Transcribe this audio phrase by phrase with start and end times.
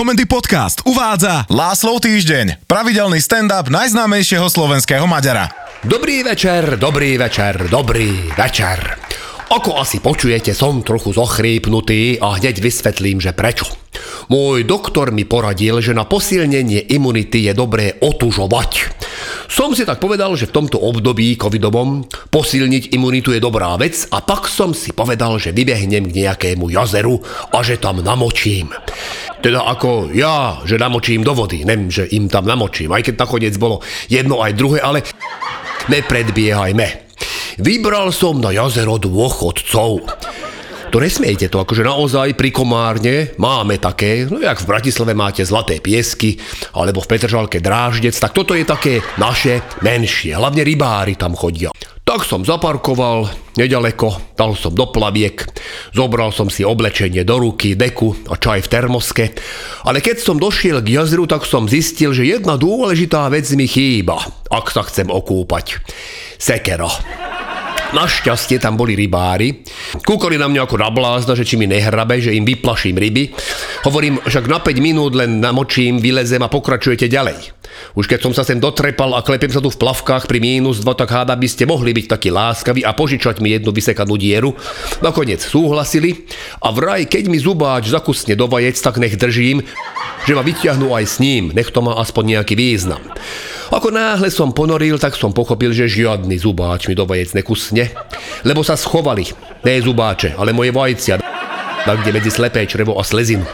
[0.00, 5.52] Komendy Podcast uvádza Láslov týždeň, pravidelný stand-up najznámejšieho slovenského Maďara.
[5.84, 8.96] Dobrý večer, dobrý večer, dobrý večer.
[9.52, 13.68] Ako asi počujete, som trochu zochrípnutý a hneď vysvetlím, že prečo.
[14.32, 18.99] Môj doktor mi poradil, že na posilnenie imunity je dobré otužovať.
[19.50, 24.22] Som si tak povedal, že v tomto období covidovom posilniť imunitu je dobrá vec a
[24.22, 27.20] pak som si povedal, že vybehnem k nejakému jazeru
[27.50, 28.72] a že tam namočím.
[29.40, 33.54] Teda ako ja, že namočím do vody, nem, že im tam namočím, aj keď nakoniec
[33.56, 35.04] bolo jedno aj druhé, ale
[35.88, 37.10] nepredbiehajme.
[37.60, 40.00] Vybral som na jazero dôchodcov.
[40.90, 45.78] To nesmiejte to, akože naozaj pri Komárne máme také, no jak v Bratislave máte Zlaté
[45.78, 46.34] piesky,
[46.74, 51.70] alebo v Petržalke Dráždec, tak toto je také naše menšie, hlavne rybári tam chodia.
[52.02, 55.46] Tak som zaparkoval nedaleko, dal som do plaviek,
[55.94, 59.24] zobral som si oblečenie do ruky, deku a čaj v termoske,
[59.86, 64.18] ale keď som došiel k jazeru, tak som zistil, že jedna dôležitá vec mi chýba,
[64.50, 65.86] ak sa chcem okúpať.
[66.34, 67.29] Sekera.
[67.90, 69.66] Našťastie tam boli rybári.
[70.06, 73.34] Kúkali na mňa ako na blázna, že či mi nehrabe, že im vyplaším ryby.
[73.82, 77.59] Hovorím, však na 5 minút len namočím, vylezem a pokračujete ďalej.
[77.98, 80.94] Už keď som sa sem dotrepal a klepem sa tu v plavkách pri mínus 2,
[80.94, 84.54] tak háda by ste mohli byť takí láskaví a požičať mi jednu vysekanú dieru.
[85.02, 86.26] Nakoniec súhlasili
[86.62, 89.66] a vraj, keď mi zubáč zakusne do vajec, tak nech držím,
[90.24, 93.00] že ma vyťahnú aj s ním, nech to má aspoň nejaký význam.
[93.70, 97.94] Ako náhle som ponoril, tak som pochopil, že žiadny zubáč mi do vajec nekusne,
[98.42, 99.30] lebo sa schovali.
[99.62, 101.22] Ne zubáče, ale moje vajcia,
[101.86, 103.46] tak kde medzi slepé črevo a slezinu.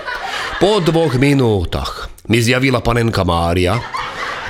[0.56, 3.76] Po dvoch minútach mi zjavila panenka Mária,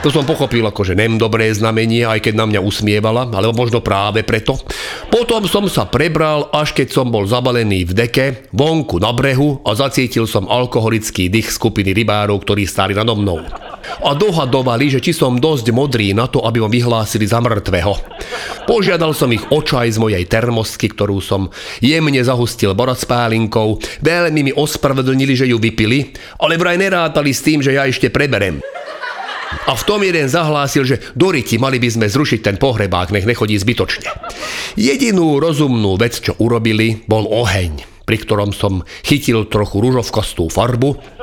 [0.06, 3.82] to som pochopil ako, že nem dobré znamenie, aj keď na mňa usmievala, alebo možno
[3.82, 4.54] práve preto.
[5.10, 9.74] Potom som sa prebral, až keď som bol zabalený v deke, vonku na brehu a
[9.74, 13.65] zacítil som alkoholický dých skupiny rybárov, ktorí stáli nado mnou
[14.04, 17.94] a dohadovali, že či som dosť modrý na to, aby ma vyhlásili za mŕtvého.
[18.66, 21.48] Požiadal som ich o čaj z mojej termosky, ktorú som
[21.78, 26.10] jemne zahustil boracpálinkou, veľmi mi ospravedlnili, že ju vypili,
[26.42, 28.58] ale vraj nerátali s tým, že ja ešte preberem.
[29.66, 33.54] A v tom jeden zahlásil, že Doriti, mali by sme zrušiť ten pohrebák, nech nechodí
[33.54, 34.10] zbytočne.
[34.74, 41.15] Jedinú rozumnú vec, čo urobili, bol oheň, pri ktorom som chytil trochu rúžovkostú farbu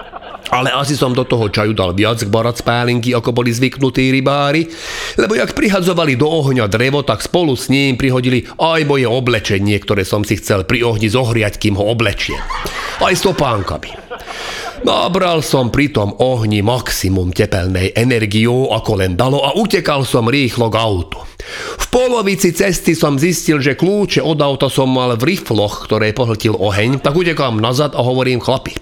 [0.52, 4.68] ale asi som do toho čaju dal viac barac pálinky, ako boli zvyknutí rybári,
[5.16, 10.04] lebo jak prihadzovali do ohňa drevo, tak spolu s ním prihodili aj moje oblečenie, ktoré
[10.04, 12.42] som si chcel pri ohni zohriať, kým ho oblečiem.
[13.00, 13.96] Aj s topánkami.
[14.84, 20.68] Nabral som pri tom ohni maximum tepelnej energiou, ako len dalo a utekal som rýchlo
[20.68, 21.33] k autu.
[21.78, 26.58] V polovici cesty som zistil, že kľúče od auta som mal v rifloch, ktoré pohltil
[26.58, 28.74] oheň, tak utekám nazad a hovorím chlapi.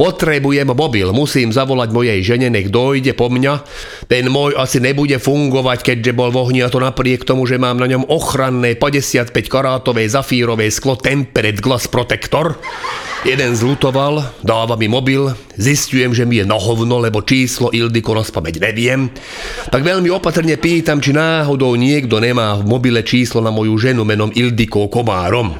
[0.00, 3.66] Potrebujem mobil, musím zavolať mojej žene, nech dojde po mňa.
[4.08, 7.76] Ten môj asi nebude fungovať, keďže bol v ohni a to napriek tomu, že mám
[7.76, 12.56] na ňom ochranné 55 karátové zafírové sklo Tempered Glass Protector.
[13.24, 18.60] Jeden zlutoval, dáva mi mobil, zistujem, že mi je na hovno, lebo číslo Ildiko rozpamäť
[18.60, 19.08] neviem.
[19.72, 24.32] Tak veľmi opatrne pýtam, či náhodou niekto nemá v mobile číslo na moju ženu menom
[24.32, 25.56] Ildiko Komárom.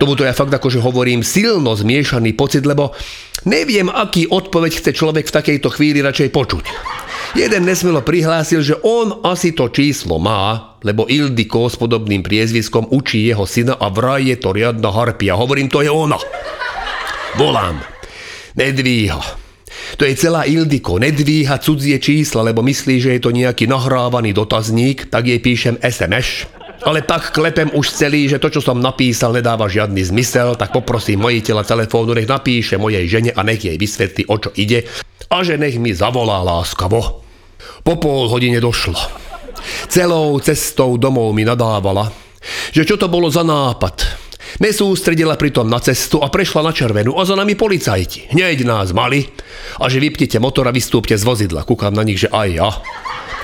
[0.00, 2.96] Tomuto ja fakt akože hovorím silno zmiešaný pocit, lebo
[3.44, 6.64] neviem, aký odpoveď chce človek v takejto chvíli radšej počuť.
[7.36, 13.28] Jeden nesmelo prihlásil, že on asi to číslo má, lebo Ildiko s podobným priezviskom učí
[13.28, 15.36] jeho syna a vraj je to riadna harpia.
[15.36, 16.16] Hovorím, to je ona.
[17.38, 17.78] Volám.
[18.56, 19.39] Nedvíha.
[19.98, 25.10] To je celá Ildiko, nedvíha cudzie čísla, lebo myslí, že je to nejaký nahrávaný dotazník,
[25.10, 26.46] tak jej píšem SMS.
[26.80, 31.20] Ale tak klepem už celý, že to, čo som napísal, nedáva žiadny zmysel, tak poprosím
[31.20, 34.88] majiteľa telefónu, nech napíše mojej žene a nech jej vysvetlí, o čo ide
[35.30, 37.22] a že nech mi zavolá láskavo.
[37.84, 38.98] Po pol hodine došlo.
[39.86, 42.08] Celou cestou domov mi nadávala,
[42.72, 44.19] že čo to bolo za nápad,
[44.58, 48.34] Nesústredila pritom na cestu a prešla na červenú a za nami policajti.
[48.34, 49.30] Hneď nás mali
[49.78, 51.62] a že vypnite motor a vystúpte z vozidla.
[51.62, 52.70] Kúkam na nich, že aj ja.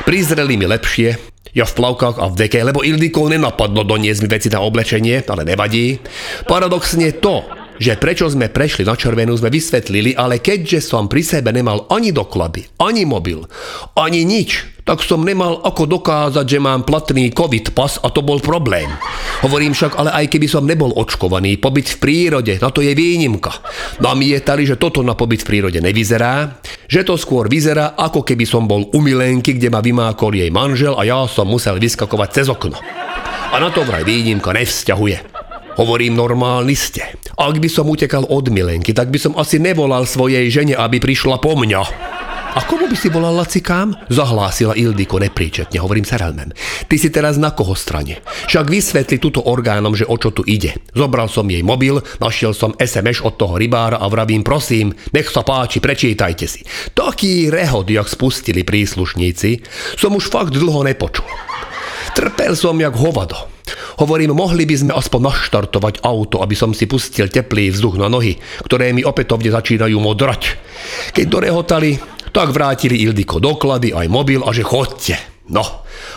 [0.03, 4.49] Prizreli mi lepšie, ja v plavkách a v deke, lebo Ildikov nenapadlo doniesť mi veci
[4.53, 5.97] na oblečenie, ale nevadí.
[6.45, 7.47] Paradoxne to,
[7.77, 12.13] že prečo sme prešli na červenú, sme vysvetlili, ale keďže som pri sebe nemal ani
[12.13, 13.45] doklady, ani mobil,
[13.97, 18.39] ani nič, tak som nemal ako dokázať, že mám platný covid pas a to bol
[18.39, 18.87] problém.
[19.43, 23.51] Hovorím však, ale aj keby som nebol očkovaný, pobyt v prírode, na to je výnimka.
[23.99, 28.71] Namietali, že toto na pobyt v prírode nevyzerá, že to skôr vyzerá, ako keby som
[28.71, 32.79] bol u milenky, kde ma vymákol jej manžel a ja som musel vyskakovať cez okno.
[33.51, 35.36] A na to vraj výnimka nevzťahuje.
[35.77, 37.05] Hovorím, normálny ste.
[37.37, 41.37] Ak by som utekal od milenky, tak by som asi nevolal svojej žene, aby prišla
[41.37, 41.83] po mňa.
[42.57, 44.09] A komu by si volal lacikám?
[44.09, 46.57] Zahlásila Ildiko nepríčetne, hovorím sa Relmem.
[46.89, 48.25] Ty si teraz na koho strane?
[48.49, 50.73] Však vysvetli túto orgánom, že o čo tu ide.
[50.97, 55.45] Zobral som jej mobil, našiel som SMS od toho rybára a vravím, prosím, nech sa
[55.45, 56.65] páči, prečítajte si.
[56.97, 59.61] Taký rehod, jak spustili príslušníci,
[60.01, 61.29] som už fakt dlho nepočul.
[62.17, 63.56] Trpel som jak hovado.
[63.97, 68.37] Hovorím, mohli by sme aspoň naštartovať auto, aby som si pustil teplý vzduch na nohy,
[68.69, 70.43] ktoré mi opätovne začínajú modrať.
[71.17, 71.97] Keď dorehotali,
[72.29, 75.17] tak vrátili Ildiko doklady, aj mobil a že chodte.
[75.49, 75.63] No,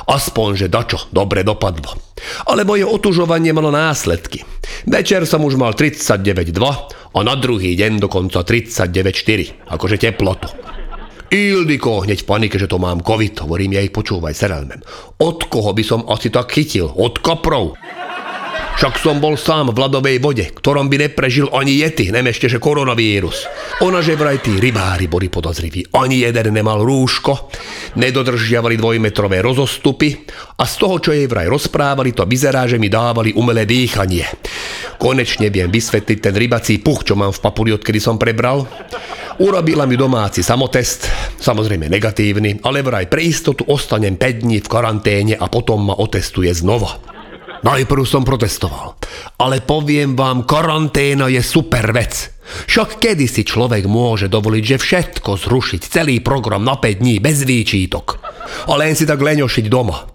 [0.10, 1.96] aspoň, že dačo dobre dopadlo.
[2.50, 4.44] Ale moje otužovanie malo následky.
[4.90, 10.69] Večer som už mal 39,2 a na druhý deň dokonca 39,4, akože teplotu.
[11.30, 14.82] Ildiko, hneď v panike, že to mám covid, hovorím jej, počúvaj, serelmem.
[15.22, 16.90] Od koho by som asi tak chytil?
[16.90, 17.78] Od koprov?
[18.80, 23.46] Však som bol sám v ľadovej vode, ktorom by neprežil ani jety, ešte, že koronavírus.
[23.86, 25.94] Ona že vraj tí rybári boli podozriví.
[25.94, 27.52] Ani jeden nemal rúško,
[28.00, 30.24] nedodržiavali dvojmetrové rozostupy
[30.58, 34.26] a z toho, čo jej vraj rozprávali, to vyzerá, že mi dávali umelé dýchanie.
[34.98, 38.64] Konečne viem vysvetliť ten rybací puch, čo mám v papuli, odkedy som prebral.
[39.40, 41.08] Urobila mi domáci samotest,
[41.40, 46.52] samozrejme negatívny, ale vraj pre istotu ostanem 5 dní v karanténe a potom ma otestuje
[46.52, 47.00] znova.
[47.64, 49.00] Najprv som protestoval.
[49.40, 52.39] Ale poviem vám, karanténa je super vec.
[52.68, 57.46] Však kedy si človek môže dovoliť, že všetko zrušiť, celý program na 5 dní bez
[57.46, 58.20] výčítok.
[58.70, 60.10] A len si tak leňošiť doma.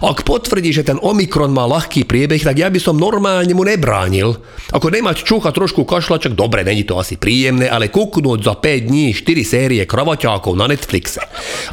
[0.00, 4.40] Ak potvrdí, že ten Omikron má ľahký priebeh, tak ja by som normálne mu nebránil.
[4.72, 8.88] Ako nemať čuch a trošku kašlačok, dobre, není to asi príjemné, ale kúknúť za 5
[8.88, 11.20] dní 4 série kravaťákov na Netflixe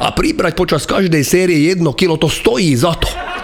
[0.00, 3.35] a pribrať počas každej série 1 kilo, to stojí za to.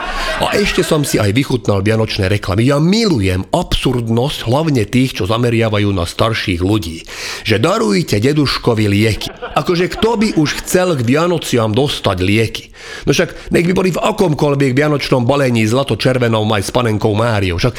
[0.42, 2.66] A ešte som si aj vychutnal vianočné reklamy.
[2.66, 7.06] Ja milujem absurdnosť hlavne tých, čo zameriavajú na starších ľudí.
[7.46, 9.28] Že darujte deduškovi lieky.
[9.54, 12.64] Akože kto by už chcel k Vianociam dostať lieky?
[13.06, 17.62] No však nech by boli v akomkoľvek vianočnom balení zlato-červenou maj s panenkou Máriou.
[17.62, 17.78] Však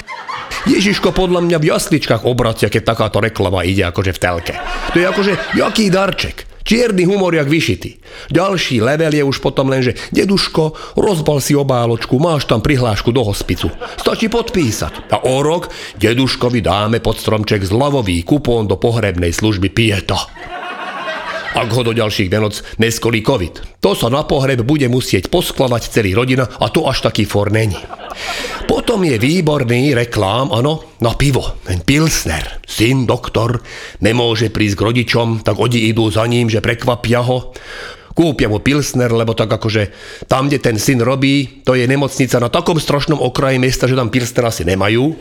[0.64, 4.56] Ježiško podľa mňa v jasličkách obracia, keď takáto reklama ide akože v telke.
[4.96, 6.53] To je akože, jaký darček?
[6.64, 8.00] Čierny humor jak vyšitý.
[8.32, 13.24] Ďalší level je už potom len, že deduško, rozbal si obáločku, máš tam prihlášku do
[13.24, 13.68] hospicu.
[14.00, 15.12] Stačí podpísať.
[15.12, 15.68] A o rok
[16.00, 20.20] deduškovi dáme pod stromček zľavový kupón do pohrebnej služby Pieta.
[21.54, 23.78] Ak ho do ďalších Vianoc neskolí COVID.
[23.86, 27.78] To sa na pohreb bude musieť poskladať celý rodina a to až taký for není.
[28.66, 31.62] Potom je výborný reklám, ano, na pivo.
[31.64, 33.62] Ten Pilsner, syn, doktor,
[34.02, 37.54] nemôže prísť k rodičom, tak oni idú za ním, že prekvapia ho.
[38.14, 39.90] Kúpia mu Pilsner, lebo tak akože
[40.30, 44.14] tam, kde ten syn robí, to je nemocnica na takom strašnom okraji mesta, že tam
[44.14, 45.18] Pilsner asi nemajú.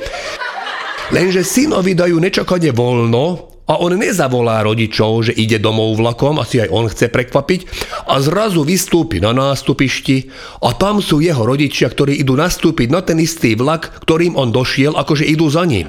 [1.12, 6.68] Lenže synovi dajú nečakane voľno a on nezavolá rodičov, že ide domov vlakom, asi aj
[6.68, 7.60] on chce prekvapiť,
[8.04, 10.28] a zrazu vystúpi na nástupišti
[10.60, 14.92] a tam sú jeho rodičia, ktorí idú nastúpiť na ten istý vlak, ktorým on došiel,
[14.92, 15.88] akože idú za ním.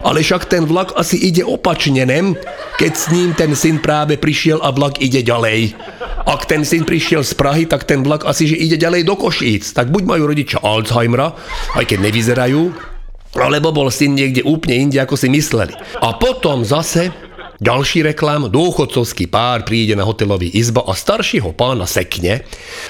[0.00, 2.32] Ale však ten vlak asi ide opačne, nem?
[2.80, 5.76] Keď s ním ten syn práve prišiel a vlak ide ďalej.
[6.24, 9.76] Ak ten syn prišiel z Prahy, tak ten vlak asi že ide ďalej do Košíc.
[9.76, 11.36] Tak buď majú rodičia Alzheimera,
[11.76, 12.89] aj keď nevyzerajú,
[13.34, 15.74] alebo bol syn niekde úplne inde, ako si mysleli.
[16.02, 17.14] A potom zase
[17.62, 22.42] ďalší reklám, dôchodcovský pár príde na hotelový izba a staršieho pána sekne,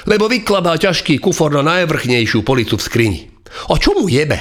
[0.07, 3.21] lebo vykladá ťažký kufor na najvrchnejšiu policu v skrini.
[3.67, 4.39] A čo mu jebe?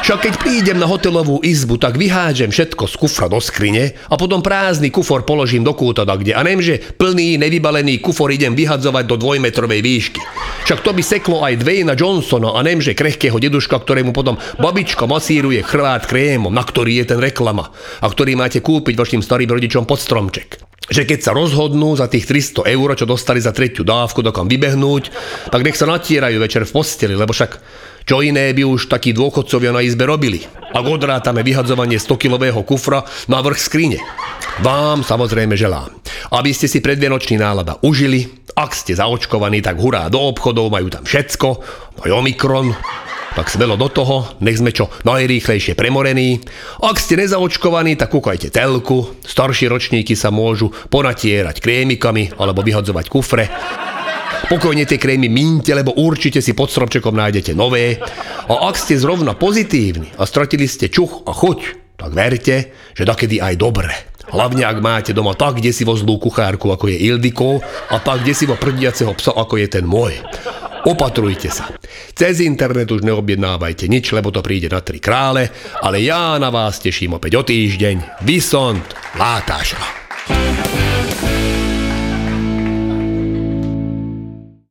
[0.00, 4.40] Však keď prídem na hotelovú izbu, tak vyhážem všetko z kufra do skrine a potom
[4.40, 6.32] prázdny kufor položím do kúta kde.
[6.32, 10.20] A že plný, nevybalený kufor idem vyhadzovať do dvojmetrovej výšky.
[10.66, 15.60] Však to by seklo aj Dwayna Johnsona a že krehkého deduška, ktorému potom babička masíruje
[15.66, 19.98] chrvát krémom, na ktorý je ten reklama a ktorý máte kúpiť vašim starým rodičom pod
[19.98, 24.50] stromček že keď sa rozhodnú za tých 300 eur, čo dostali za tretiu dávku, dokam
[24.50, 25.14] vybehnúť,
[25.54, 27.62] tak nech sa natierajú večer v posteli, lebo však
[28.10, 30.42] čo iné by už takí dôchodcovia na izbe robili?
[30.74, 33.98] Ak odrátame vyhadzovanie 100-kilového kufra na vrch skrine.
[34.66, 38.28] Vám samozrejme želám, aby ste si predvianočný nálada užili.
[38.52, 41.48] Ak ste zaočkovaní, tak hurá do obchodov, majú tam všetko,
[42.04, 42.76] aj Omikron,
[43.32, 46.42] tak smelo do toho, nech sme čo najrýchlejšie premorení.
[46.82, 53.46] Ak ste nezaočkovaní, tak kúkajte telku, staršie ročníky sa môžu ponatierať krémikami alebo vyhadzovať kufre.
[54.50, 58.02] Pokojne tie krémy mínte, lebo určite si pod stromčekom nájdete nové.
[58.50, 61.58] A ak ste zrovna pozitívni a stratili ste čuch a chuť,
[61.94, 62.56] tak verte,
[62.98, 64.09] že takedy aj dobre.
[64.30, 67.58] Hlavne ak máte doma tak desivo zlú kuchárku, ako je Ildiko,
[67.90, 70.14] a tak desivo prdiaceho psa, ako je ten môj.
[70.88, 71.68] Opatrujte sa.
[72.16, 75.52] Cez internet už neobjednávajte nič, lebo to príde na tri krále,
[75.84, 78.24] ale ja na vás teším opäť o týždeň.
[78.24, 78.86] Vysont
[79.18, 79.82] Látáša.